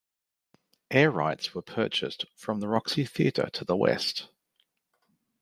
[0.89, 4.29] Air rights were purchased from the Roxy Theatre to the west.